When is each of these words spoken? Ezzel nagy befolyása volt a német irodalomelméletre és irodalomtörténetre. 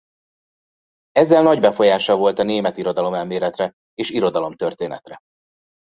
Ezzel 1.11 1.43
nagy 1.43 1.59
befolyása 1.59 2.15
volt 2.15 2.39
a 2.39 2.43
német 2.43 2.77
irodalomelméletre 2.77 3.73
és 3.93 4.09
irodalomtörténetre. 4.09 5.17